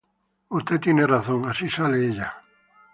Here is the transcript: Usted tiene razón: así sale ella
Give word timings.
Usted 0.49 0.79
tiene 0.81 1.05
razón: 1.05 1.45
así 1.47 1.69
sale 1.69 2.03
ella 2.03 2.33